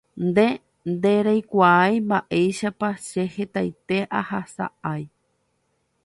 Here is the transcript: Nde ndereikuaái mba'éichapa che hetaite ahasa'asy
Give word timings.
Nde 0.27 0.47
ndereikuaái 0.91 1.95
mba'éichapa 2.07 2.89
che 3.09 3.23
hetaite 3.35 3.97
ahasa'asy 4.19 5.03